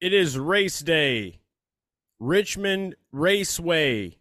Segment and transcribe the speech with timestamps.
[0.00, 1.40] It is race day,
[2.20, 4.18] Richmond Raceway.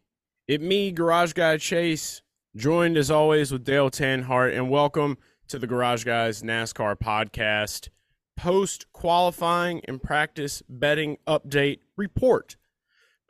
[0.48, 2.24] It me, Garage Guy Chase,
[2.56, 5.20] joined as always with Dale Tanhardt, and welcome
[5.50, 7.90] to the Garage Guys NASCAR podcast
[8.36, 12.56] post qualifying and practice betting update report,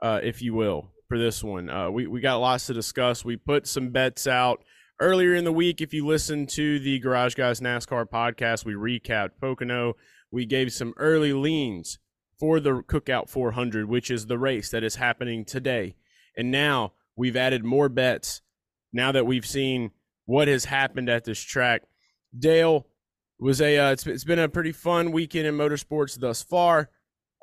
[0.01, 1.69] uh, if you will, for this one.
[1.69, 3.25] Uh, we we got lots to discuss.
[3.25, 4.63] We put some bets out
[5.01, 5.81] earlier in the week.
[5.81, 9.97] If you listen to the Garage Guys NASCAR podcast, we recapped Pocono.
[10.31, 11.99] We gave some early leans
[12.39, 15.95] for the Cook Out 400, which is the race that is happening today.
[16.35, 18.41] And now we've added more bets
[18.93, 19.91] now that we've seen
[20.25, 21.83] what has happened at this track.
[22.37, 22.87] Dale
[23.39, 26.89] was a uh, it's, it's been a pretty fun weekend in motorsports thus far,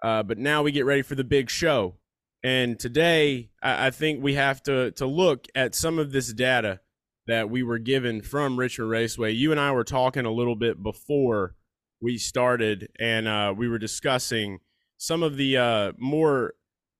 [0.02, 1.96] uh, but now we get ready for the big show.
[2.42, 6.80] And today, I, I think we have to to look at some of this data
[7.26, 9.32] that we were given from Richmond Raceway.
[9.32, 11.54] You and I were talking a little bit before
[12.00, 14.58] we started, and uh, we were discussing
[15.04, 16.54] some of the uh, more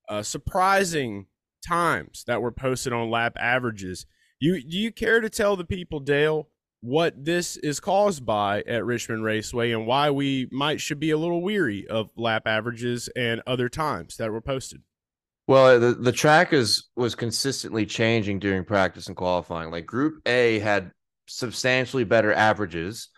[0.09, 1.27] uh, surprising
[1.67, 4.06] times that were posted on lap averages.
[4.39, 6.48] You do you care to tell the people, Dale,
[6.83, 11.17] what this is caused by at Richmond Raceway and why we might should be a
[11.17, 14.83] little weary of lap averages and other times that were posted?
[15.47, 19.71] Well, the, the track is was consistently changing during practice and qualifying.
[19.71, 20.93] Like Group A had
[21.27, 23.09] substantially better averages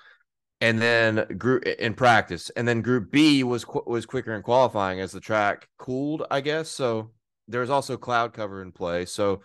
[0.60, 5.12] and then group in practice, and then Group B was was quicker in qualifying as
[5.12, 6.70] the track cooled, I guess.
[6.70, 7.10] So
[7.48, 9.04] there was also cloud cover in play.
[9.04, 9.42] So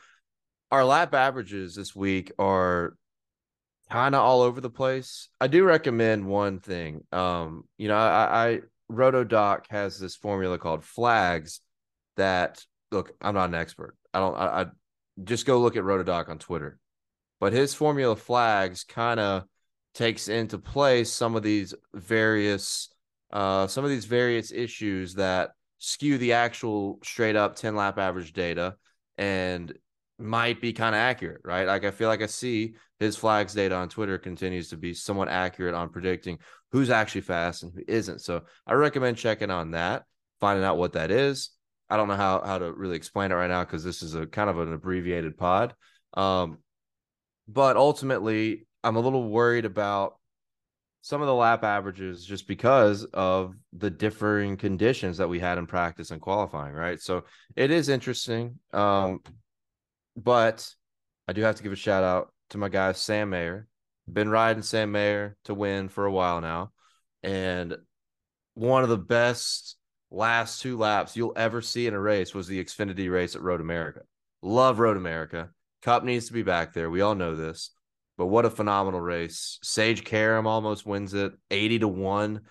[0.71, 2.95] our lap averages this week are
[3.89, 5.27] kind of all over the place.
[5.39, 7.03] I do recommend one thing.
[7.11, 8.59] Um, you know, I, I
[8.89, 11.59] Rotodoc has this formula called flags
[12.15, 13.11] that look.
[13.21, 13.97] I'm not an expert.
[14.13, 14.35] I don't.
[14.35, 14.65] I, I
[15.23, 16.79] just go look at Rotodoc on Twitter,
[17.41, 19.43] but his formula flags kind of
[19.93, 22.89] takes into place some of these various
[23.31, 28.33] uh, some of these various issues that skew the actual straight up 10 lap average
[28.33, 28.75] data
[29.17, 29.73] and
[30.19, 31.65] might be kind of accurate, right?
[31.65, 35.29] Like I feel like I see his flags data on Twitter continues to be somewhat
[35.29, 36.37] accurate on predicting
[36.71, 38.19] who's actually fast and who isn't.
[38.21, 40.03] So I recommend checking on that,
[40.39, 41.49] finding out what that is.
[41.89, 44.25] I don't know how how to really explain it right now because this is a
[44.25, 45.73] kind of an abbreviated pod.
[46.13, 46.59] Um,
[47.47, 50.17] but ultimately, I'm a little worried about
[51.01, 55.65] some of the lap averages just because of the differing conditions that we had in
[55.65, 56.99] practice and qualifying, right?
[56.99, 57.23] So
[57.55, 58.59] it is interesting.
[58.71, 59.21] Um,
[60.15, 60.67] but
[61.27, 63.67] I do have to give a shout out to my guy Sam Mayer.
[64.11, 66.71] Been riding Sam Mayer to win for a while now.
[67.23, 67.75] And
[68.53, 69.77] one of the best
[70.11, 73.61] last two laps you'll ever see in a race was the Xfinity race at Road
[73.61, 74.01] America.
[74.41, 75.49] Love Road America.
[75.81, 76.89] Cup needs to be back there.
[76.89, 77.71] We all know this.
[78.21, 79.57] But what a phenomenal race.
[79.63, 82.41] Sage Karam almost wins it 80 to 1.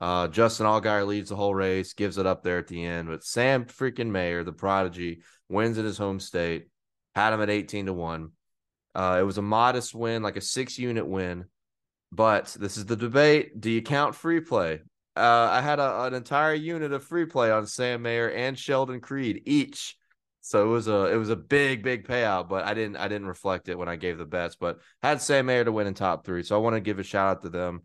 [0.00, 3.06] Uh, Justin Allgaier leads the whole race, gives it up there at the end.
[3.06, 6.66] But Sam freaking Mayer, the prodigy, wins in his home state.
[7.14, 8.30] Had him at 18 to 1.
[8.96, 11.44] Uh, it was a modest win, like a six unit win.
[12.10, 13.60] But this is the debate.
[13.60, 14.80] Do you count free play?
[15.16, 19.00] Uh, I had a, an entire unit of free play on Sam Mayer and Sheldon
[19.00, 19.96] Creed each
[20.40, 23.28] so it was a it was a big big payout, but I didn't I didn't
[23.28, 24.56] reflect it when I gave the bets.
[24.56, 27.02] But had Sam Mayer to win in top three, so I want to give a
[27.02, 27.82] shout out to them,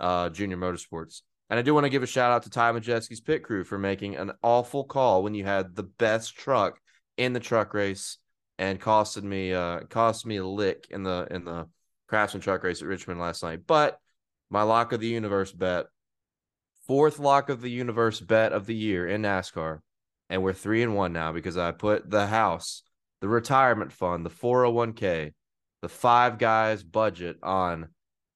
[0.00, 3.20] uh, Junior Motorsports, and I do want to give a shout out to Ty Majeski's
[3.20, 6.80] pit crew for making an awful call when you had the best truck
[7.16, 8.18] in the truck race
[8.58, 11.68] and costed me uh cost me a lick in the in the
[12.08, 13.60] Craftsman truck race at Richmond last night.
[13.66, 13.98] But
[14.48, 15.86] my lock of the universe bet,
[16.86, 19.80] fourth lock of the universe bet of the year in NASCAR
[20.30, 22.82] and we're three and one now because I put the house,
[23.20, 25.32] the retirement fund, the 401k,
[25.82, 27.88] the five guys budget on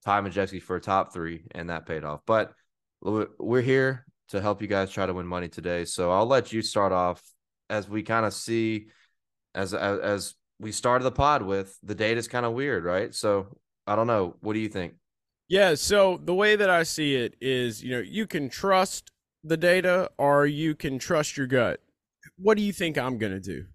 [0.05, 2.21] Ty Majeski for a top three, and that paid off.
[2.27, 2.53] But
[3.01, 5.85] we're here to help you guys try to win money today.
[5.85, 7.23] So I'll let you start off
[7.69, 8.89] as we kind of see
[9.55, 13.15] as, as as we started the pod with the data is kind of weird, right?
[13.15, 14.37] So I don't know.
[14.41, 14.95] What do you think?
[15.49, 19.11] Yeah, so the way that I see it is, you know, you can trust
[19.45, 21.82] the data or you can trust your gut.
[22.43, 23.67] What do you think I'm going to do?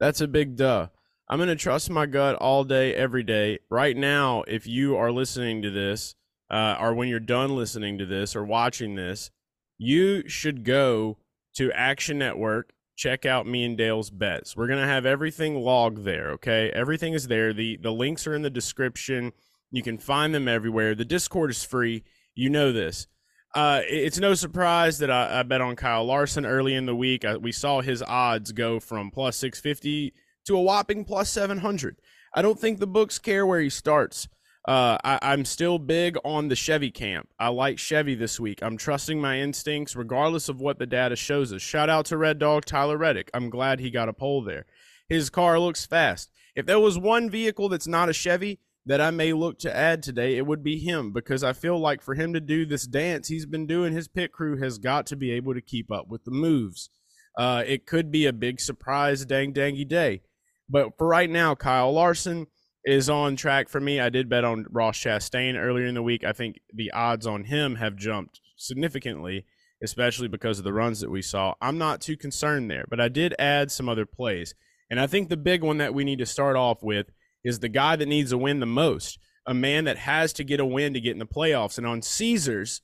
[0.00, 0.88] That's a big duh.
[1.28, 3.58] I'm going to trust my gut all day, every day.
[3.68, 6.14] Right now, if you are listening to this,
[6.50, 9.30] uh, or when you're done listening to this or watching this,
[9.76, 11.18] you should go
[11.56, 14.56] to Action Network, check out me and Dale's bets.
[14.56, 16.70] We're to have everything logged there, okay?
[16.70, 17.52] Everything is there.
[17.52, 19.32] The the links are in the description.
[19.70, 20.94] You can find them everywhere.
[20.94, 22.04] The Discord is free.
[22.34, 23.08] You know this.
[23.54, 27.24] Uh, it's no surprise that I, I, bet on Kyle Larson early in the week.
[27.24, 30.12] I, we saw his odds go from plus 650
[30.46, 31.96] to a whopping plus 700.
[32.34, 34.28] I don't think the books care where he starts.
[34.66, 37.28] Uh, I, I'm still big on the Chevy camp.
[37.38, 38.62] I like Chevy this week.
[38.62, 41.62] I'm trusting my instincts regardless of what the data shows us.
[41.62, 43.30] Shout out to Red Dog Tyler Reddick.
[43.32, 44.66] I'm glad he got a pole there.
[45.08, 46.30] His car looks fast.
[46.56, 50.02] If there was one vehicle that's not a Chevy that I may look to add
[50.02, 53.28] today, it would be him because I feel like for him to do this dance
[53.28, 56.24] he's been doing, his pit crew has got to be able to keep up with
[56.24, 56.88] the moves.
[57.36, 60.22] Uh, it could be a big surprise, dang dangy day.
[60.68, 62.46] But for right now, Kyle Larson
[62.84, 64.00] is on track for me.
[64.00, 66.24] I did bet on Ross Chastain earlier in the week.
[66.24, 69.44] I think the odds on him have jumped significantly,
[69.82, 71.54] especially because of the runs that we saw.
[71.60, 74.54] I'm not too concerned there, but I did add some other plays.
[74.88, 77.10] And I think the big one that we need to start off with
[77.46, 80.60] is the guy that needs a win the most, a man that has to get
[80.60, 81.78] a win to get in the playoffs.
[81.78, 82.82] And on Caesars,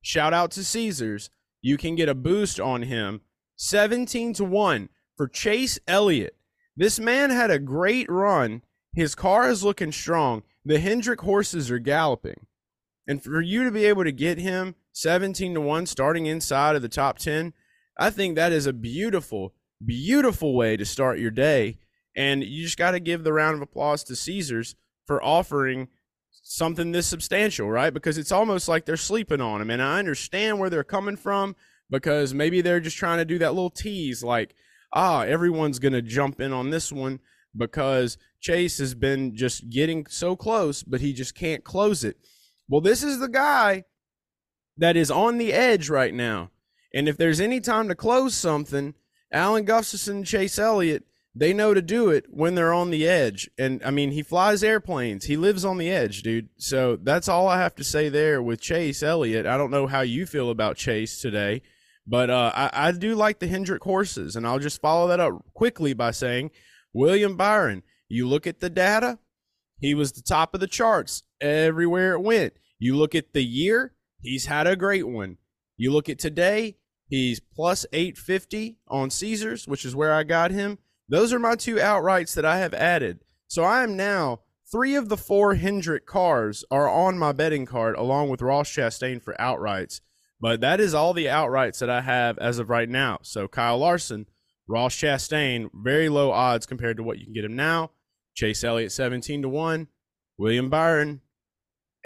[0.00, 1.30] shout out to Caesars,
[1.60, 3.20] you can get a boost on him
[3.56, 6.36] 17 to 1 for Chase Elliott.
[6.76, 8.62] This man had a great run
[8.94, 10.44] his car is looking strong.
[10.64, 12.46] The Hendrick horses are galloping.
[13.06, 16.82] And for you to be able to get him 17 to 1 starting inside of
[16.82, 17.52] the top 10,
[17.98, 19.52] I think that is a beautiful,
[19.84, 21.78] beautiful way to start your day.
[22.16, 24.76] And you just got to give the round of applause to Caesars
[25.06, 25.88] for offering
[26.30, 27.92] something this substantial, right?
[27.92, 29.70] Because it's almost like they're sleeping on him.
[29.70, 31.56] And I understand where they're coming from
[31.90, 34.54] because maybe they're just trying to do that little tease like,
[34.92, 37.20] ah, everyone's going to jump in on this one
[37.56, 42.16] because Chase has been just getting so close, but he just can't close it.
[42.68, 43.84] Well, this is the guy
[44.76, 46.50] that is on the edge right now.
[46.94, 48.94] And if there's any time to close something,
[49.32, 53.50] Alan Gustafson Chase Elliott, they know to do it when they're on the edge.
[53.58, 55.24] And I mean, he flies airplanes.
[55.24, 56.48] He lives on the edge, dude.
[56.58, 59.46] So that's all I have to say there with Chase Elliott.
[59.46, 61.62] I don't know how you feel about Chase today,
[62.06, 64.36] but uh, I, I do like the Hendrick horses.
[64.36, 66.52] And I'll just follow that up quickly by saying
[66.92, 69.18] William Byron, you look at the data,
[69.80, 72.54] he was the top of the charts everywhere it went.
[72.78, 75.38] You look at the year, he's had a great one.
[75.76, 76.76] You look at today,
[77.08, 80.78] he's plus 850 on Caesars, which is where I got him.
[81.08, 83.20] Those are my two outrights that I have added.
[83.46, 84.40] So I am now
[84.70, 89.22] three of the four Hendrick cars are on my betting card along with Ross Chastain
[89.22, 90.00] for outrights.
[90.40, 93.18] But that is all the outrights that I have as of right now.
[93.22, 94.26] So Kyle Larson,
[94.66, 97.90] Ross Chastain, very low odds compared to what you can get him now.
[98.34, 99.88] Chase Elliott, 17 to 1.
[100.36, 101.20] William Byron,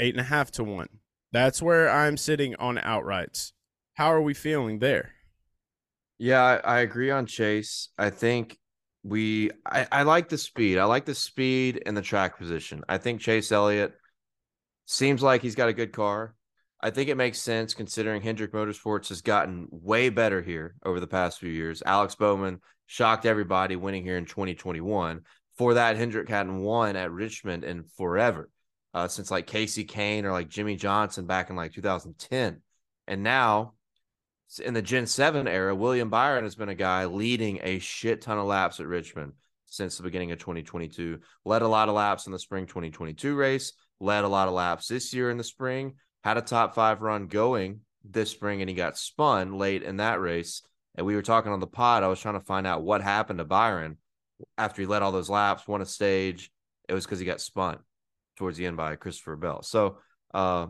[0.01, 0.89] 8.5 to 1.
[1.33, 3.53] That's where I'm sitting on outrights.
[3.95, 5.13] How are we feeling there?
[6.19, 7.89] Yeah, I, I agree on Chase.
[7.99, 8.59] I think
[9.09, 10.79] we I, I like the speed.
[10.79, 12.83] I like the speed and the track position.
[12.89, 13.95] I think Chase Elliott
[14.87, 16.35] seems like he's got a good car.
[16.81, 21.09] I think it makes sense considering Hendrick Motorsports has gotten way better here over the
[21.09, 21.83] past few years.
[21.85, 25.23] Alex Bowman shocked everybody winning here in 2021.
[25.57, 28.49] For that, Hendrick hadn't won at Richmond in forever,
[28.95, 32.63] uh, since like Kasey Kahne or like Jimmie Johnson back in like 2010.
[33.09, 33.75] And now,
[34.65, 38.39] in the Gen 7 era, William Byron has been a guy leading a shit ton
[38.39, 39.33] of laps at Richmond
[39.67, 41.21] since the beginning of 2022.
[41.45, 44.89] Led a lot of laps in the spring 2022 race, led a lot of laps
[44.89, 48.75] this year in the spring had a top five run going this spring and he
[48.75, 50.63] got spun late in that race.
[50.95, 52.03] And we were talking on the pod.
[52.03, 53.99] I was trying to find out what happened to Byron
[54.57, 56.51] after he led all those laps, won a stage.
[56.89, 57.79] It was because he got spun
[58.37, 59.63] towards the end by Christopher Bell.
[59.63, 59.99] So
[60.35, 60.67] uh,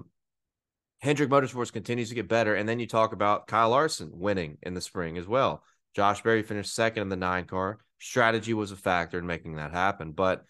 [1.00, 2.54] Hendrick Motorsports continues to get better.
[2.54, 5.62] And then you talk about Kyle Larson winning in the spring as well.
[5.94, 7.78] Josh Berry finished second in the nine car.
[8.00, 10.12] Strategy was a factor in making that happen.
[10.12, 10.44] But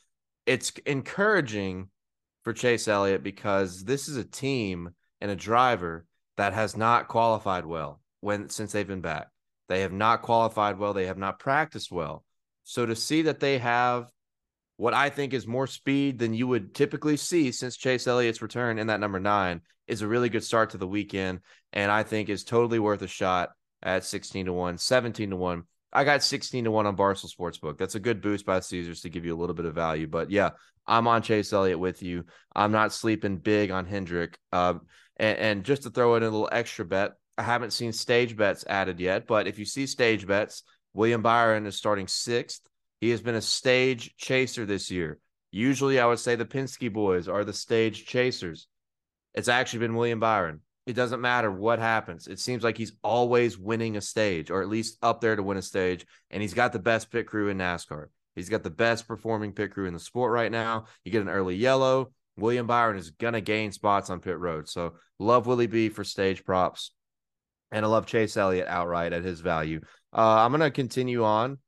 [0.47, 1.89] it's encouraging
[2.43, 4.91] for Chase Elliott because this is a team
[5.21, 9.29] and a driver that has not qualified well when since they've been back.
[9.69, 10.95] They have not qualified well.
[10.95, 12.25] They have not practiced well.
[12.65, 14.11] So to see that they have
[14.79, 18.79] what I think is more speed than you would typically see since Chase Elliott's return
[18.79, 21.41] in that number nine is a really good start to the weekend.
[21.73, 23.51] And I think is totally worth a shot
[23.83, 25.65] at 16 to 1, 17 to 1.
[25.93, 27.77] I got 16 to 1 on Barstool Sportsbook.
[27.77, 30.07] That's a good boost by Caesars to give you a little bit of value.
[30.07, 30.51] But yeah,
[30.87, 32.27] I'm on Chase Elliott with you.
[32.55, 34.39] I'm not sleeping big on Hendrick.
[34.53, 34.75] Uh,
[35.17, 38.65] and, and, just to throw in a little extra bet, I haven't seen stage bets
[38.69, 40.63] added yet, but if you see stage bets,
[40.95, 42.68] William Byron is starting sixth.
[43.01, 45.19] He has been a stage chaser this year.
[45.51, 48.67] Usually, I would say the Penske boys are the stage chasers.
[49.35, 50.61] It's actually been William Byron.
[50.87, 52.27] It doesn't matter what happens.
[52.27, 55.59] It seems like he's always winning a stage, or at least up there to win
[55.59, 56.07] a stage.
[56.31, 58.07] And he's got the best pit crew in NASCAR.
[58.35, 60.85] He's got the best performing pit crew in the sport right now.
[61.05, 62.13] You get an early yellow.
[62.37, 64.69] William Byron is going to gain spots on pit road.
[64.69, 66.93] So love Willie B for stage props.
[67.71, 69.81] And I love Chase Elliott outright at his value.
[70.17, 71.59] Uh, I'm going to continue on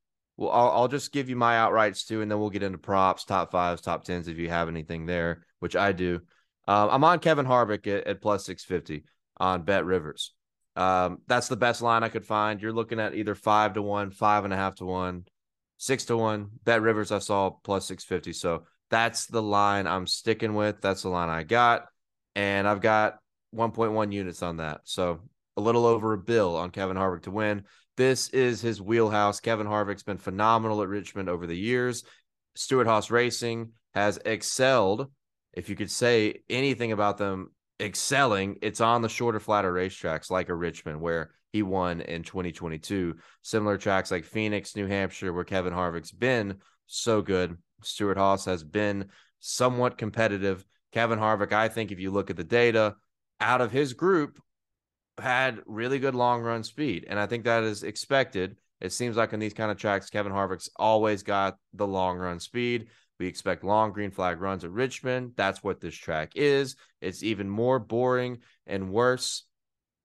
[0.41, 3.25] well, I'll, I'll just give you my outrights too, and then we'll get into props,
[3.25, 6.21] top fives, top tens if you have anything there, which I do.
[6.67, 9.05] Um, I'm on Kevin Harvick at, at plus 650
[9.37, 10.33] on Bet Rivers.
[10.75, 12.59] Um, that's the best line I could find.
[12.59, 15.25] You're looking at either five to one, five and a half to one,
[15.77, 16.47] six to one.
[16.63, 18.33] Bet Rivers I saw plus 650.
[18.33, 20.81] So that's the line I'm sticking with.
[20.81, 21.85] That's the line I got.
[22.35, 23.19] And I've got
[23.55, 24.81] 1.1 units on that.
[24.85, 25.21] So
[25.55, 27.65] a little over a bill on Kevin Harvick to win.
[27.97, 29.39] This is his wheelhouse.
[29.39, 32.03] Kevin Harvick's been phenomenal at Richmond over the years.
[32.55, 35.11] Stewart-Haas Racing has excelled.
[35.53, 40.49] If you could say anything about them excelling, it's on the shorter, flatter racetracks like
[40.49, 43.15] a Richmond, where he won in 2022.
[43.41, 47.57] Similar tracks like Phoenix, New Hampshire, where Kevin Harvick's been so good.
[47.83, 50.63] Stewart-Haas has been somewhat competitive.
[50.93, 52.95] Kevin Harvick, I think, if you look at the data,
[53.39, 54.39] out of his group,
[55.19, 57.05] had really good long run speed.
[57.07, 58.57] And I think that is expected.
[58.79, 62.39] It seems like in these kind of tracks, Kevin Harvick's always got the long run
[62.39, 62.87] speed.
[63.19, 65.33] We expect long green flag runs at Richmond.
[65.35, 66.75] That's what this track is.
[67.01, 69.43] It's even more boring and worse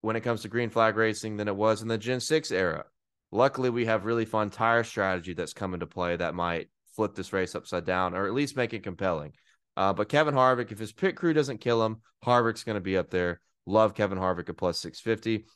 [0.03, 2.85] when it comes to green flag racing than it was in the Gen 6 era.
[3.33, 7.33] Luckily, we have really fun tire strategy that's come into play that might flip this
[7.33, 9.33] race upside down or at least make it compelling.
[9.77, 12.97] Uh, but Kevin Harvick, if his pit crew doesn't kill him, Harvick's going to be
[12.97, 13.41] up there.
[13.67, 15.47] Love Kevin Harvick at plus 650.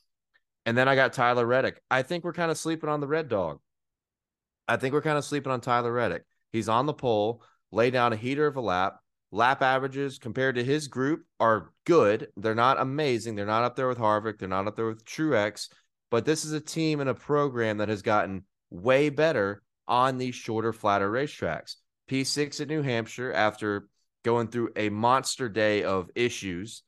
[0.67, 1.81] And then I got Tyler Reddick.
[1.91, 3.61] I think we're kind of sleeping on the red dog.
[4.69, 6.25] I think we're kind of sleeping on Tyler Reddick.
[6.53, 8.99] He's on the pole, lay down a heater of a lap.
[9.33, 12.29] Lap averages compared to his group are good.
[12.37, 13.37] They're not amazing.
[13.37, 14.39] They're not up there with Harvick.
[14.39, 15.69] They're not up there with Truex.
[16.11, 20.35] But this is a team and a program that has gotten way better on these
[20.35, 21.77] shorter, flatter racetracks.
[22.11, 23.89] P6 at New Hampshire after
[24.25, 26.83] going through a monster day of issues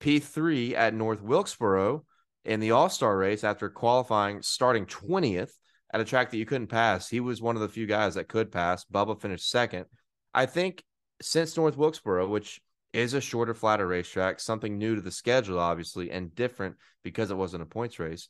[0.00, 2.04] P3 at North Wilkesboro
[2.44, 5.52] in the All Star race after qualifying, starting 20th
[5.92, 7.08] at a track that you couldn't pass.
[7.08, 8.84] He was one of the few guys that could pass.
[8.84, 9.86] Bubba finished second.
[10.34, 10.82] I think
[11.20, 12.60] since North Wilkesboro, which
[12.92, 17.36] is a shorter, flatter racetrack, something new to the schedule, obviously, and different because it
[17.36, 18.28] wasn't a points race.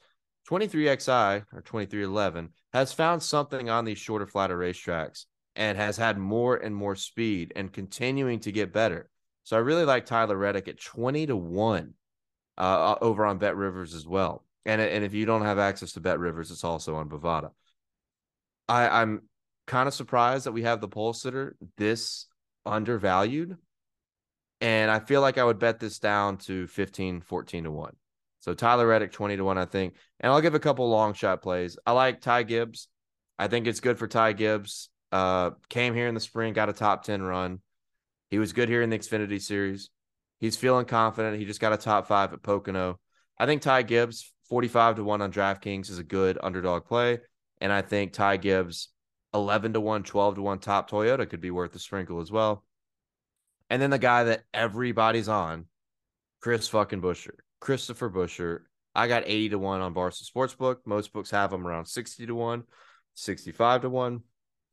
[0.48, 6.56] 23XI or 2311 has found something on these shorter, flatter racetracks and has had more
[6.56, 9.10] and more speed and continuing to get better.
[9.48, 11.94] So I really like Tyler Reddick at 20 to 1
[12.58, 14.44] uh, uh, over on Bet Rivers as well.
[14.66, 17.52] And, and if you don't have access to Bet Rivers, it's also on Bovada.
[18.68, 19.22] I, I'm
[19.66, 22.26] kind of surprised that we have the pole sitter this
[22.66, 23.56] undervalued.
[24.60, 27.96] And I feel like I would bet this down to 15, 14 to 1.
[28.40, 29.94] So Tyler Reddick, 20 to 1, I think.
[30.20, 31.78] And I'll give a couple long shot plays.
[31.86, 32.88] I like Ty Gibbs.
[33.38, 34.90] I think it's good for Ty Gibbs.
[35.10, 37.60] Uh, came here in the spring, got a top 10 run.
[38.30, 39.90] He was good here in the Xfinity Series.
[40.38, 41.38] He's feeling confident.
[41.38, 42.98] He just got a top five at Pocono.
[43.38, 47.20] I think Ty Gibbs, 45 to 1 on DraftKings, is a good underdog play.
[47.60, 48.88] And I think Ty Gibbs,
[49.34, 52.64] 11 to 1, 12 to 1 top Toyota could be worth a sprinkle as well.
[53.70, 55.66] And then the guy that everybody's on,
[56.40, 58.60] Chris fucking Buescher, Christopher Buescher.
[58.94, 60.76] I got 80 to 1 on Barstool Sportsbook.
[60.84, 62.64] Most books have them around 60 to 1,
[63.14, 64.22] 65 to 1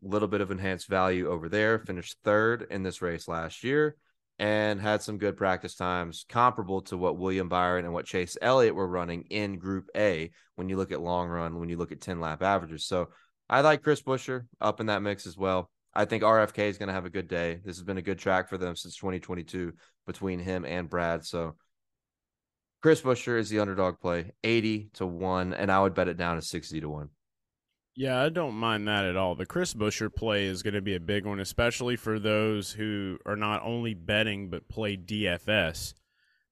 [0.01, 1.79] little bit of enhanced value over there.
[1.79, 3.95] Finished third in this race last year
[4.37, 8.75] and had some good practice times comparable to what William Byron and what Chase Elliott
[8.75, 12.01] were running in Group A when you look at long run, when you look at
[12.01, 12.85] 10 lap averages.
[12.85, 13.09] So
[13.49, 15.69] I like Chris Buescher up in that mix as well.
[15.93, 17.61] I think RFK is going to have a good day.
[17.63, 19.71] This has been a good track for them since 2022
[20.05, 21.23] between him and Brad.
[21.23, 21.55] So
[22.81, 26.35] Chris Buescher is the underdog play, 80 to 1, and I would bet it down
[26.35, 27.09] to 60 to 1.
[27.97, 29.35] Yeah, I don't mind that at all.
[29.35, 33.17] The Chris Buescher play is going to be a big one, especially for those who
[33.25, 35.93] are not only betting but play DFS.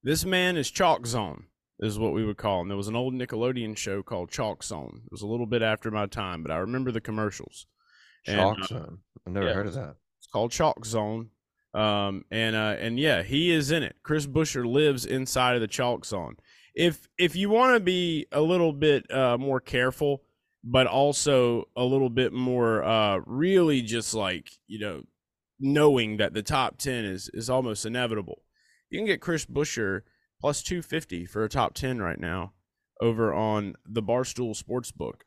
[0.04, 1.46] This man is Chalk Zone,
[1.80, 2.70] is what we would call him.
[2.70, 5.02] There was an old Nickelodeon show called Chalk Zone.
[5.06, 7.66] It was a little bit after my time, but I remember the commercials.
[8.26, 8.98] Chalk and, uh, Zone.
[9.28, 9.96] I've never yeah, heard of that.
[10.20, 11.30] It's called Chalk Zone.
[11.74, 13.96] Um, and uh, and yeah, he is in it.
[14.04, 16.38] Chris Buescher lives inside of the Chalk Zone.
[16.76, 20.22] If if you want to be a little bit uh, more careful
[20.64, 25.04] but also a little bit more uh really just like you know
[25.60, 28.44] knowing that the top 10 is is almost inevitable.
[28.90, 30.02] You can get chris buescher
[30.40, 32.54] plus 250 for a top 10 right now
[33.02, 35.22] over on the barstool sportsbook.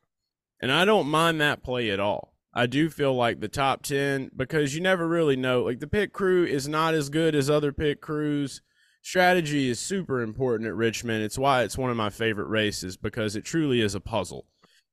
[0.61, 2.35] And i don't mind that play at all.
[2.55, 6.13] I do feel like the top 10 because you never really know like the pit
[6.13, 8.63] crew is not as good as other pit crews.
[9.03, 11.23] Strategy is super important at richmond.
[11.23, 14.47] It's why it's one of my favorite races because it truly is a puzzle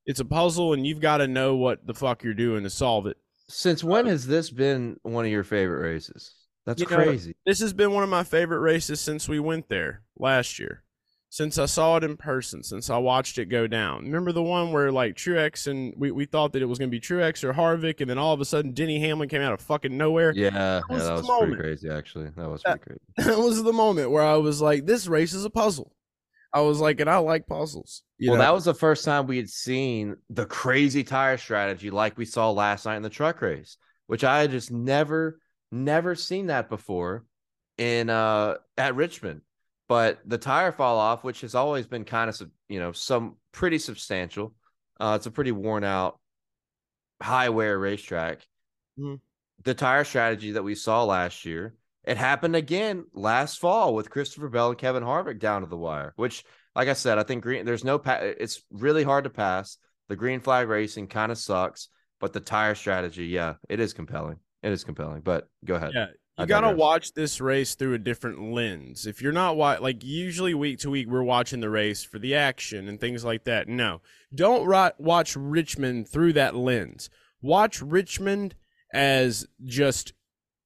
[0.06, 3.08] it's a puzzle and you've got to know what the fuck you're doing to solve
[3.08, 3.18] it.
[3.50, 6.34] Since when has this been one of your favorite races?
[6.66, 7.32] That's you crazy.
[7.32, 10.84] Know, this has been one of my favorite races since we went there last year.
[11.30, 14.04] since I saw it in person, since I watched it go down.
[14.06, 16.96] Remember the one where like Truex and we, we thought that it was going to
[16.96, 19.60] be Truex or Harvick, and then all of a sudden Denny Hamlin came out of
[19.60, 20.32] fucking nowhere.
[20.36, 21.60] Yeah, that was, yeah, that was pretty moment.
[21.60, 21.90] crazy.
[21.90, 23.00] Actually, that was pretty crazy.
[23.18, 25.92] That was the moment where I was like, "This race is a puzzle."
[26.54, 28.04] I was like, and I like puzzles.
[28.20, 28.44] well, know?
[28.44, 32.52] that was the first time we had seen the crazy tire strategy like we saw
[32.52, 35.40] last night in the truck race, which I had just never,
[35.72, 37.26] never seen that before
[37.80, 39.42] in uh at Richmond
[39.88, 43.78] but the tire fall off, which has always been kind of you know some pretty
[43.78, 44.54] substantial.
[45.00, 46.20] Uh, it's a pretty worn out
[47.22, 48.40] high wear racetrack.
[48.98, 49.16] Mm-hmm.
[49.64, 54.50] The tire strategy that we saw last year, it happened again last fall with Christopher
[54.50, 56.14] Bell and Kevin Harvick down to the wire.
[56.16, 56.44] Which,
[56.76, 57.66] like I said, I think green.
[57.66, 57.98] There's no.
[58.00, 59.78] Pa- it's really hard to pass.
[60.10, 64.38] The green flag racing kind of sucks, but the tire strategy, yeah, it is compelling.
[64.62, 65.22] It is compelling.
[65.22, 65.92] But go ahead.
[65.94, 66.08] Yeah,
[66.38, 69.06] you got to watch this race through a different lens.
[69.06, 72.36] If you're not wa- like usually week to week, we're watching the race for the
[72.36, 73.68] action and things like that.
[73.68, 74.02] No,
[74.34, 77.10] don't ri- watch Richmond through that lens.
[77.42, 78.56] Watch Richmond
[78.94, 80.14] as just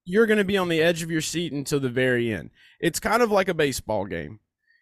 [0.08, 2.50] you're going to be on the edge of your seat until the very end.
[2.80, 4.40] It's kind of like a baseball game.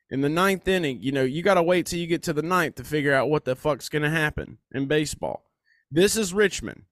[0.09, 2.42] In the ninth inning, you know, you got to wait till you get to the
[2.42, 5.42] ninth to figure out what the fuck's going to happen in baseball.
[5.90, 6.83] This is Richmond.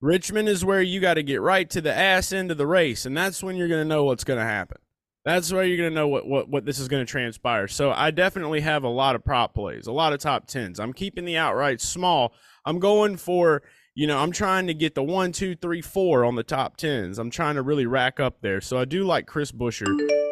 [0.00, 3.04] Richmond is where you got to get right to the ass end of the race,
[3.06, 4.78] and that's when you're going to know what's going to happen.
[5.24, 7.68] That's where you're going to know what, what, what this is going to transpire.
[7.68, 10.80] So I definitely have a lot of prop plays, a lot of top tens.
[10.80, 12.32] I'm keeping the outright small.
[12.64, 13.62] I'm going for,
[13.94, 17.18] you know, I'm trying to get the one, two, three, four on the top tens.
[17.18, 18.60] I'm trying to really rack up there.
[18.60, 19.86] So I do like Chris Buescher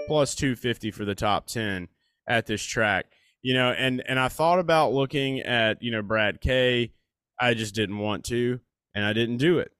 [0.06, 1.88] plus 250 for the top 10
[2.28, 3.06] at this track.
[3.42, 6.92] You know, and and I thought about looking at, you know, Brad K.
[7.40, 8.58] I just didn't want to
[8.94, 9.72] and I didn't do it.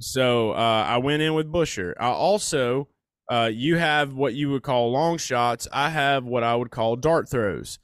[0.00, 1.94] So uh, I went in with Buescher.
[1.98, 2.88] I also,
[3.30, 5.66] uh, you have what you would call long shots.
[5.72, 7.78] I have what I would call dart throws.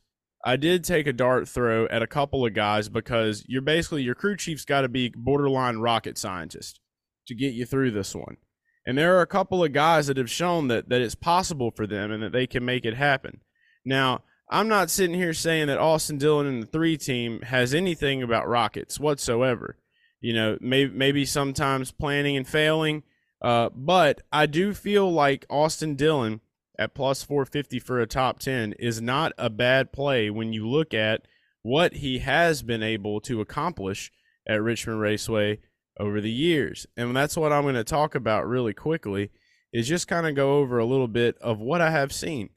[0.45, 4.15] I did take a dart throw at a couple of guys because you're basically your
[4.15, 6.81] crew chief's got to be borderline rocket scientist
[7.29, 8.37] to get you through this one.
[8.85, 11.87] And there are a couple of guys that have shown that that it's possible for
[11.87, 13.41] them and that they can make it happen.
[13.85, 18.23] Now, I'm not sitting here saying that Austin Dillon and the three team has anything
[18.23, 19.77] about rockets whatsoever
[20.23, 23.03] you know, maybe maybe sometimes planning and failing.
[23.43, 26.41] Uh, but I do feel like Austin Dillon
[26.79, 30.95] at plus 450 for a top 10 is not a bad play when you look
[30.95, 31.27] at
[31.63, 34.11] what he has been able to accomplish
[34.49, 35.61] at Richmond Raceway
[35.99, 36.87] over the years.
[36.97, 39.31] And that's what I'm going to talk about really quickly
[39.73, 42.51] is just kind of go over a little bit of what I have seen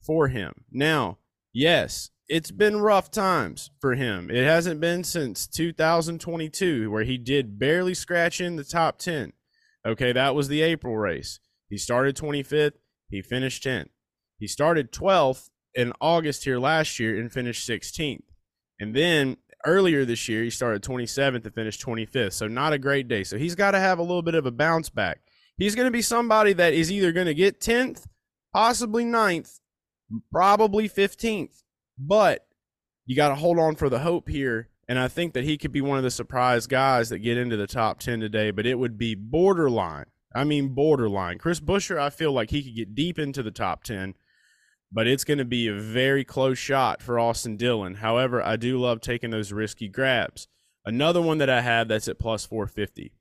[0.00, 0.52] for him.
[0.70, 1.18] Now,
[1.52, 4.30] yes, it's been rough times for him.
[4.30, 9.32] It hasn't been since 2022 where he did barely scratch in the top 10.
[9.86, 11.38] Okay, that was the April race.
[11.68, 12.72] He started 25th,
[13.08, 13.88] he finished 10th.
[14.38, 18.22] He started 12th in August here last year and finished 16th.
[18.78, 22.32] And then earlier this year, he started 27th and finished 25th.
[22.32, 23.24] So not a great day.
[23.24, 25.20] So he's got to have a little bit of a bounce back.
[25.56, 28.04] He's going to be somebody that is either going to get 10th,
[28.52, 29.60] possibly 9th,
[30.30, 31.62] probably 15th
[31.98, 32.46] but
[33.04, 34.68] you got to hold on for the hope here.
[34.88, 37.56] And I think that he could be one of the surprise guys that get into
[37.56, 40.06] the top 10 today, but it would be borderline.
[40.34, 41.38] I mean, borderline.
[41.38, 44.14] Chris Buescher, I feel like he could get deep into the top 10,
[44.92, 47.96] but it's going to be a very close shot for Austin Dillon.
[47.96, 50.48] However, I do love taking those risky grabs.
[50.84, 53.12] Another one that I have that's at plus 450.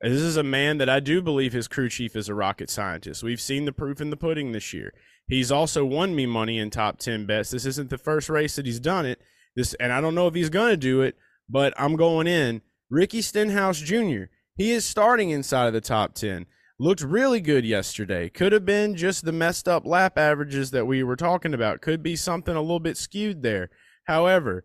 [0.00, 3.22] This is a man that I do believe his crew chief is a rocket scientist.
[3.22, 4.92] We've seen the proof in the pudding this year.
[5.28, 7.50] He's also won me money in top 10 bets.
[7.50, 9.20] This isn't the first race that he's done it.
[9.54, 11.16] This and I don't know if he's going to do it,
[11.48, 12.62] but I'm going in.
[12.90, 14.24] Ricky Stenhouse Jr.
[14.54, 16.46] He is starting inside of the top 10.
[16.78, 18.28] Looked really good yesterday.
[18.28, 21.80] Could have been just the messed up lap averages that we were talking about.
[21.80, 23.70] Could be something a little bit skewed there.
[24.04, 24.64] However,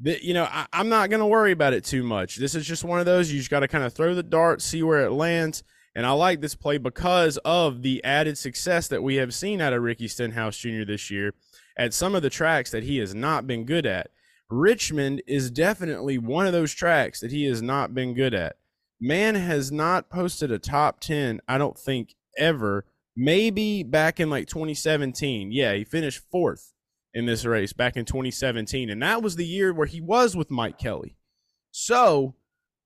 [0.00, 2.36] the, you know, I, I'm not going to worry about it too much.
[2.36, 4.62] This is just one of those you just got to kind of throw the dart,
[4.62, 5.64] see where it lands.
[5.94, 9.72] And I like this play because of the added success that we have seen out
[9.72, 10.84] of Ricky Stenhouse Jr.
[10.86, 11.34] this year
[11.76, 14.10] at some of the tracks that he has not been good at.
[14.48, 18.56] Richmond is definitely one of those tracks that he has not been good at.
[19.00, 22.84] Man has not posted a top 10, I don't think, ever.
[23.16, 25.50] Maybe back in like 2017.
[25.52, 26.72] Yeah, he finished fourth
[27.14, 28.90] in this race back in 2017.
[28.90, 31.16] And that was the year where he was with Mike Kelly.
[31.70, 32.34] So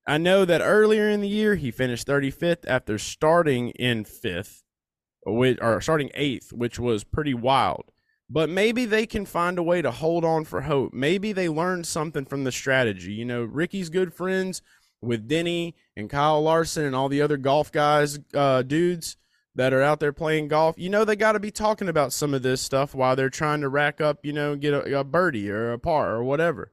[0.06, 4.62] I know that earlier in the year he finished 35th after starting in fifth,
[5.22, 7.92] or starting eighth, which was pretty wild.
[8.28, 10.92] But maybe they can find a way to hold on for hope.
[10.92, 13.12] Maybe they learned something from the strategy.
[13.12, 14.62] You know, Ricky's good friends
[15.02, 19.16] with Denny and Kyle Larson and all the other golf guys, uh, dudes
[19.54, 22.34] that are out there playing golf, you know they got to be talking about some
[22.34, 25.50] of this stuff while they're trying to rack up, you know, get a, a birdie
[25.50, 26.72] or a par or whatever.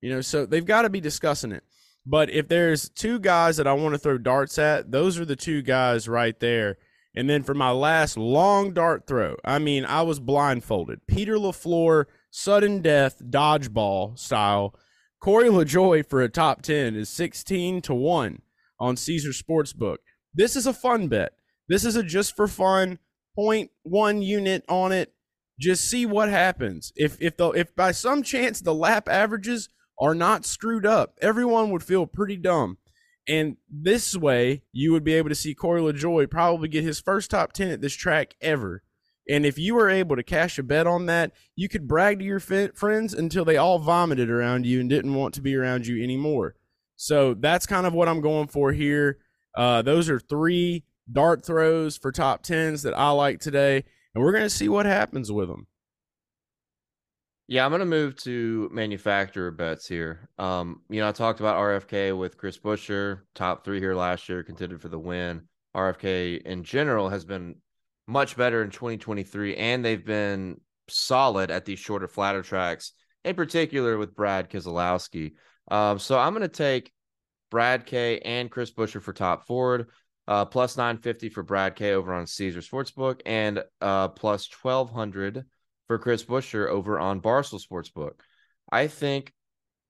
[0.00, 1.64] You know, so they've got to be discussing it.
[2.06, 5.36] But if there's two guys that I want to throw darts at, those are the
[5.36, 6.78] two guys right there.
[7.14, 11.06] And then for my last long dart throw, I mean, I was blindfolded.
[11.06, 14.74] Peter LaFleur, sudden death, dodgeball style.
[15.20, 18.42] Corey LaJoie for a top 10 is 16 to 1
[18.78, 19.96] on Caesar Sportsbook.
[20.32, 21.32] This is a fun bet.
[21.68, 22.98] This is a just for fun
[23.36, 25.12] 0.1 unit on it.
[25.58, 26.92] Just see what happens.
[26.94, 29.68] If if the if by some chance the lap averages
[30.00, 32.78] are not screwed up, everyone would feel pretty dumb.
[33.28, 37.30] And this way, you would be able to see Corey LaJoie probably get his first
[37.30, 38.84] top 10 at this track ever.
[39.28, 42.24] And if you were able to cash a bet on that, you could brag to
[42.24, 46.02] your friends until they all vomited around you and didn't want to be around you
[46.02, 46.54] anymore.
[46.96, 49.18] So that's kind of what I'm going for here.
[49.54, 54.32] Uh, those are three dart throws for top tens that I like today, and we're
[54.32, 55.66] going to see what happens with them.
[57.46, 60.28] Yeah, I'm going to move to manufacturer bets here.
[60.38, 64.42] Um, you know, I talked about RFK with Chris Buescher, top three here last year,
[64.42, 65.42] contended for the win.
[65.74, 67.56] RFK in general has been
[68.08, 72.92] much better in 2023, and they've been solid at these shorter, flatter tracks,
[73.24, 75.32] in particular with Brad Keselowski.
[75.70, 76.90] Um, so I'm going to take
[77.50, 79.88] Brad K and Chris Buescher for top Ford,
[80.26, 85.44] uh, plus 950 for Brad K over on Caesar Sportsbook, and uh, plus 1200
[85.86, 88.20] for Chris Buescher over on Barstool Sportsbook.
[88.72, 89.32] I think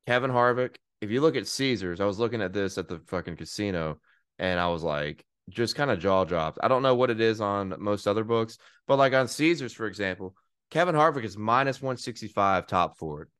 [0.06, 3.36] Kevin Harvick, if you look at Caesars, I was looking at this at the fucking
[3.36, 3.98] casino
[4.38, 6.58] and I was like, just kind of jaw dropped.
[6.62, 9.86] I don't know what it is on most other books, but like on Caesars, for
[9.86, 10.34] example,
[10.70, 13.30] Kevin Harvick is minus 165 top Ford.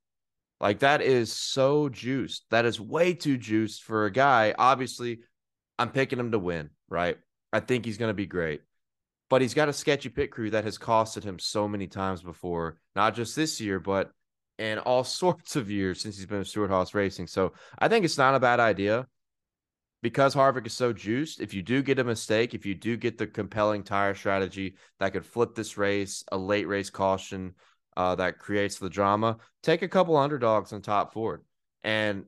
[0.61, 2.45] Like that is so juiced.
[2.51, 4.55] That is way too juiced for a guy.
[4.59, 5.21] Obviously,
[5.79, 7.19] I'm picking him to win right?
[7.53, 8.63] I think he's going to be great.
[9.31, 12.79] But he's got a sketchy pit crew that has costed him so many times before,
[12.97, 14.11] not just this year, but
[14.59, 17.27] in all sorts of years since he's been with Stewart-Haas Racing.
[17.27, 19.07] So I think it's not a bad idea
[20.03, 21.41] because Harvick is so juiced.
[21.41, 25.13] If you do get a mistake, if you do get the compelling tire strategy that
[25.13, 27.55] could flip this race, a late race caution
[27.97, 31.43] uh, that creates the drama, take a couple underdogs on top Ford.
[31.83, 32.25] And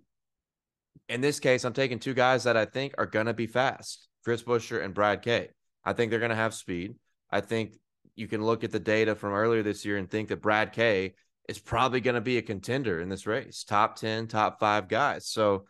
[1.09, 4.09] in this case, I'm taking two guys that I think are going to be fast.
[4.25, 5.49] Chris Buescher and Brad K.
[5.85, 6.95] I think they're going to have speed.
[7.31, 7.75] I think
[8.17, 11.15] you can look at the data from earlier this year and think that Brad K
[11.49, 15.27] is probably going to be a contender in this race, top 10, top five guys.
[15.27, 15.65] So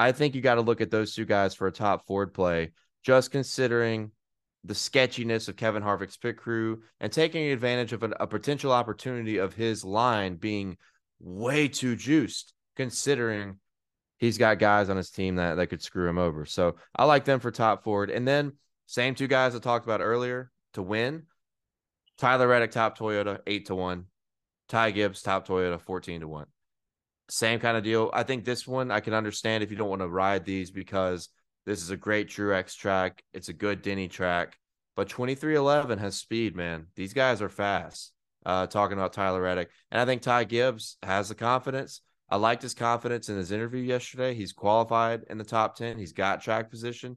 [0.00, 2.72] I think you got to look at those two guys for a top Ford play,
[3.02, 4.12] just considering
[4.64, 9.36] the sketchiness of Kevin Harvick's pit crew and taking advantage of an, a potential opportunity
[9.36, 10.78] of his line being
[11.18, 13.58] way too juiced, considering
[14.16, 16.46] he's got guys on his team that, that could screw him over.
[16.46, 18.08] So I like them for top Ford.
[18.08, 18.52] And then
[18.86, 21.24] same two guys I talked about earlier to win.
[22.16, 24.06] Tyler Reddick, top Toyota, eight to one.
[24.66, 26.46] Ty Gibbs, top Toyota, 14 to one.
[27.30, 28.10] Same kind of deal.
[28.12, 31.28] I think this one I can understand if you don't want to ride these because
[31.64, 33.22] this is a great Truex track.
[33.32, 34.56] It's a good Denny track.
[34.96, 36.86] But 2311 has speed, man.
[36.96, 38.12] These guys are fast.
[38.44, 39.68] Uh, talking about Tyler Reddick.
[39.90, 42.00] And I think Ty Gibbs has the confidence.
[42.30, 44.34] I liked his confidence in his interview yesterday.
[44.34, 45.98] He's qualified in the top 10.
[45.98, 47.16] He's got track position.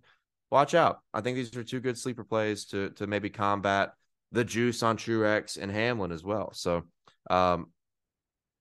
[0.51, 0.99] Watch out.
[1.13, 3.93] I think these are two good sleeper plays to to maybe combat
[4.31, 6.51] the juice on Truex and Hamlin as well.
[6.53, 6.83] So
[7.29, 7.71] um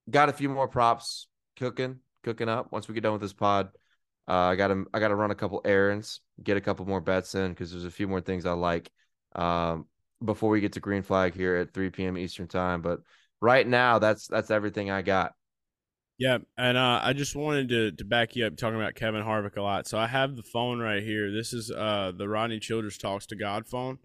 [0.08, 3.68] got a few more props cooking, cooking up once we get done with this pod.
[4.28, 7.00] Uh, I got to I got to run a couple errands, get a couple more
[7.00, 8.90] bets in because there's a few more things I like
[9.34, 9.86] um,
[10.24, 12.16] before we get to green flag here at 3 p.m.
[12.16, 12.82] Eastern time.
[12.82, 13.00] But
[13.40, 15.32] right now, that's that's everything I got.
[16.18, 19.56] Yeah, and uh, I just wanted to to back you up talking about Kevin Harvick
[19.56, 19.88] a lot.
[19.88, 21.32] So I have the phone right here.
[21.32, 23.98] This is uh, the Rodney Childers talks to God phone.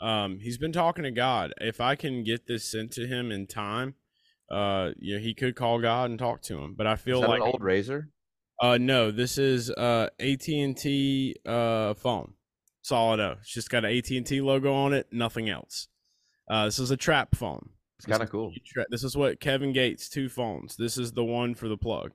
[0.00, 1.52] Um, he's been talking to God.
[1.60, 3.96] If I can get this sent to him in time,
[4.50, 6.74] uh, yeah, he could call God and talk to him.
[6.76, 8.08] But I feel like an old razor.
[8.60, 12.32] Uh, no, this is uh AT and T uh phone.
[12.80, 13.36] That's all I know.
[13.40, 15.06] It's just got an AT and T logo on it.
[15.12, 15.88] Nothing else.
[16.50, 17.68] Uh, this is a trap phone.
[17.98, 18.52] It's kind of cool.
[18.90, 20.76] This is what Kevin Gates two phones.
[20.76, 22.12] This is the one for the plug.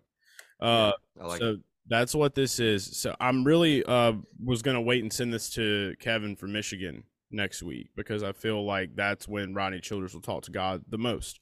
[0.61, 1.59] Uh, yeah, like so it.
[1.87, 2.97] that's what this is.
[2.97, 7.63] So I'm really uh was gonna wait and send this to Kevin for Michigan next
[7.63, 11.39] week because I feel like that's when Rodney Childers will talk to God the most.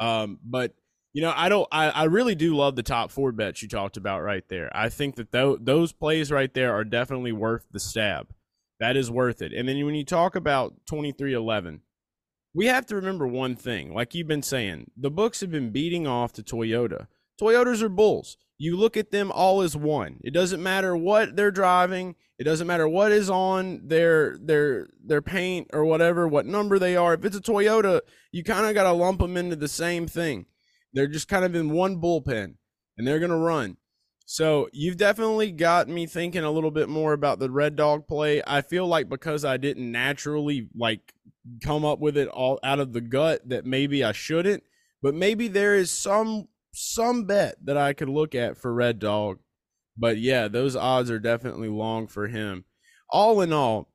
[0.00, 0.74] Um, but
[1.12, 1.66] you know, I don't.
[1.72, 4.70] I, I really do love the top Ford bets you talked about right there.
[4.76, 8.28] I think that th- those plays right there are definitely worth the stab.
[8.78, 9.52] That is worth it.
[9.52, 11.80] And then when you talk about twenty three eleven,
[12.54, 13.92] we have to remember one thing.
[13.92, 17.06] Like you've been saying, the books have been beating off to Toyota.
[17.40, 18.36] Toyotas are bulls.
[18.58, 20.18] You look at them all as one.
[20.22, 22.16] It doesn't matter what they're driving.
[22.38, 26.96] It doesn't matter what is on their their their paint or whatever, what number they
[26.96, 27.14] are.
[27.14, 28.00] If it's a Toyota,
[28.32, 30.46] you kind of got to lump them into the same thing.
[30.92, 32.54] They're just kind of in one bullpen
[32.96, 33.76] and they're going to run.
[34.26, 38.42] So you've definitely got me thinking a little bit more about the red dog play.
[38.46, 41.14] I feel like because I didn't naturally like
[41.62, 44.64] come up with it all out of the gut that maybe I shouldn't,
[45.00, 49.38] but maybe there is some some bet that I could look at for Red Dog.
[49.96, 52.64] But yeah, those odds are definitely long for him.
[53.10, 53.88] All in all,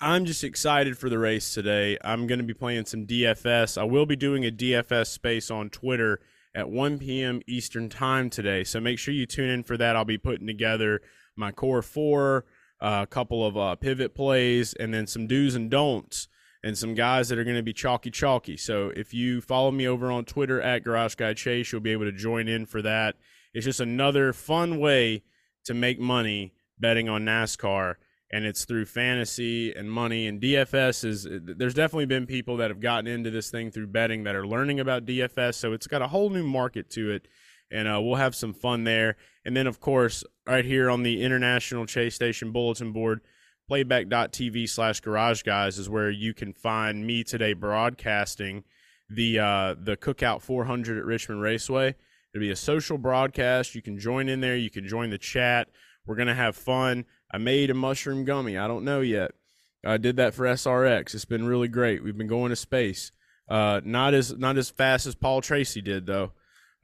[0.00, 1.98] I'm just excited for the race today.
[2.04, 3.78] I'm going to be playing some DFS.
[3.78, 6.20] I will be doing a DFS space on Twitter
[6.54, 7.40] at 1 p.m.
[7.46, 8.64] Eastern Time today.
[8.64, 9.96] So make sure you tune in for that.
[9.96, 11.00] I'll be putting together
[11.36, 12.44] my core four,
[12.80, 16.28] uh, a couple of uh, pivot plays, and then some do's and don'ts
[16.64, 18.56] and some guys that are going to be chalky chalky.
[18.56, 22.04] So if you follow me over on Twitter at Garage Guy Chase, you'll be able
[22.04, 23.16] to join in for that.
[23.54, 25.22] It's just another fun way
[25.64, 27.96] to make money betting on NASCAR,
[28.30, 30.26] and it's through fantasy and money.
[30.26, 34.24] And DFS is there's definitely been people that have gotten into this thing through betting
[34.24, 37.28] that are learning about DFS, so it's got a whole new market to it.
[37.70, 39.16] And uh, we'll have some fun there.
[39.44, 43.20] And then, of course, right here on the International Chase Station bulletin board,
[43.68, 48.64] playback.tv slash garage guys is where you can find me today broadcasting
[49.10, 51.94] the uh, the cookout 400 at richmond raceway.
[52.34, 53.74] It'll be a social broadcast.
[53.74, 54.56] You can join in there.
[54.56, 55.68] You can join the chat.
[56.06, 57.04] We're gonna have fun.
[57.30, 58.56] I made a mushroom gummy.
[58.56, 59.32] I don't know yet.
[59.84, 62.02] I did that for srx it's been really great.
[62.02, 63.12] We've been going to space.
[63.48, 66.32] Uh, not as not as fast as paul tracy did though.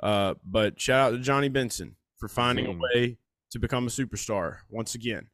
[0.03, 2.77] Uh, but shout out to johnny benson for finding mm.
[2.77, 3.19] a way
[3.51, 5.29] to become a superstar once again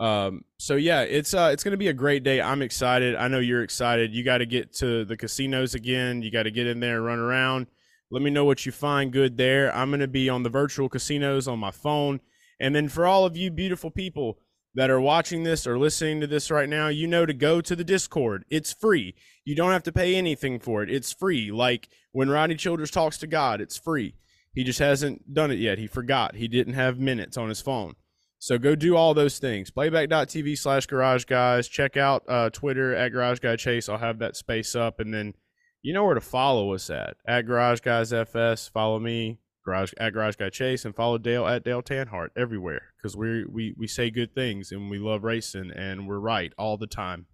[0.00, 2.40] um, so yeah, it's uh, it's gonna be a great day.
[2.40, 3.14] I'm excited.
[3.14, 4.14] I know you're excited.
[4.14, 6.22] You got to get to the casinos again.
[6.22, 7.66] You got to get in there and run around.
[8.10, 9.74] Let me know what you find good there.
[9.76, 12.20] I'm gonna be on the virtual casinos on my phone.
[12.58, 14.38] And then for all of you beautiful people
[14.74, 17.76] that are watching this or listening to this right now, you know to go to
[17.76, 18.44] the Discord.
[18.48, 19.14] It's free.
[19.44, 20.90] You don't have to pay anything for it.
[20.90, 21.50] It's free.
[21.50, 24.14] Like when Rodney Childers talks to God, it's free.
[24.54, 25.78] He just hasn't done it yet.
[25.78, 26.36] He forgot.
[26.36, 27.94] He didn't have minutes on his phone.
[28.40, 29.70] So go do all those things.
[29.70, 31.68] Playback.tv slash garage guys.
[31.68, 33.86] Check out uh, Twitter at garage guy chase.
[33.86, 34.98] I'll have that space up.
[34.98, 35.34] And then
[35.82, 37.18] you know where to follow us at.
[37.26, 38.66] At garage guys FS.
[38.68, 42.94] Follow me, garage at garage guy chase, and follow Dale at Dale Tanhardt everywhere.
[42.96, 46.78] Because we we we say good things and we love racing and we're right all
[46.78, 47.26] the time.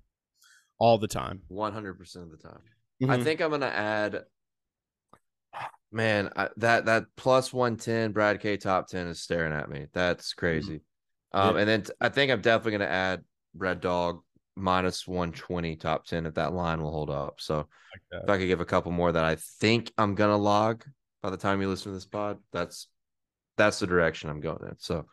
[0.81, 1.43] All the time.
[1.47, 2.61] One hundred percent of the time.
[3.01, 3.13] Mm-hmm.
[3.13, 4.25] I think I'm gonna add
[5.93, 9.87] Man, I, that that plus one ten Brad K top ten is staring at me.
[9.93, 10.81] That's crazy.
[11.37, 11.61] Um, yeah.
[11.61, 13.23] and then t- I think I'm definitely going to add
[13.55, 14.23] Red Dog
[14.57, 17.41] minus 120 top 10 if that line will hold up.
[17.41, 17.69] So
[18.11, 20.85] if I could give a couple more that I think I'm going to log
[21.23, 22.89] by the time you listen to this pod, that's
[23.59, 24.77] that's the direction I'm going in.
[24.79, 25.07] So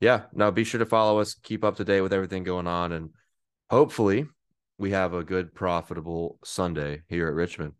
[0.00, 2.92] yeah, now be sure to follow us, keep up to date with everything going on
[2.92, 3.10] and
[3.70, 4.26] hopefully
[4.78, 7.74] we have a good profitable Sunday here at Richmond.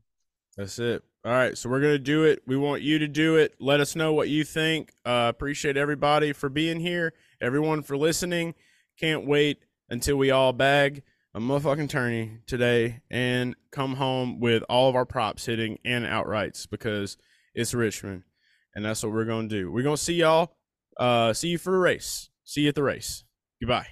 [0.57, 1.03] That's it.
[1.25, 2.43] All right, so we're gonna do it.
[2.47, 3.55] We want you to do it.
[3.59, 4.93] Let us know what you think.
[5.05, 8.55] Uh, appreciate everybody for being here everyone for listening.
[8.99, 11.03] Can't wait until we all bag
[11.35, 16.69] a motherfucking tourney today and come home with all of our props hitting and outrights
[16.69, 17.17] because
[17.55, 18.25] it's Richmond.
[18.75, 19.71] And that's what we're going to do.
[19.71, 20.57] We're going to see y'all.
[20.99, 22.31] Uh, see you for the race.
[22.45, 23.25] See you at the race.
[23.61, 23.87] Goodbye.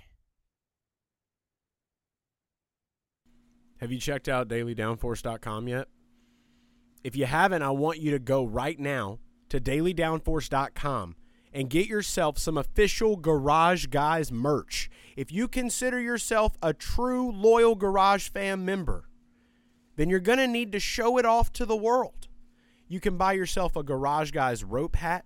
[3.80, 5.88] Have you checked out dailydownforce.com yet?
[7.04, 9.18] If you haven't, I want you to go right now
[9.50, 11.14] to dailydownforce.com
[11.56, 14.90] and get yourself some official Garage Guys merch.
[15.16, 19.08] If you consider yourself a true loyal Garage Fam member,
[19.96, 22.28] then you're going to need to show it off to the world.
[22.88, 25.24] You can buy yourself a Garage Guys rope hat,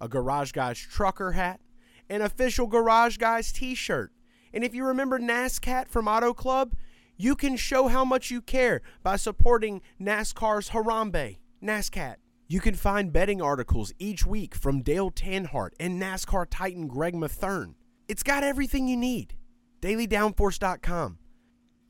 [0.00, 1.60] a Garage Guys trucker hat,
[2.08, 4.10] an official Garage Guys t shirt.
[4.54, 6.74] And if you remember NASCAT from Auto Club,
[7.18, 12.16] you can show how much you care by supporting NASCAR's Harambe, NASCAT.
[12.50, 17.74] You can find betting articles each week from Dale Tanhardt and NASCAR Titan Greg Mathern.
[18.08, 19.34] It's got everything you need.
[19.82, 21.18] DailyDownForce.com.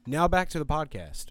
[0.08, 1.26] Now back to the podcast.